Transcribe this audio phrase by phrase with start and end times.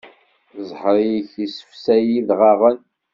[0.57, 2.79] Zzheṛ-ik isefsay idɣaɣen.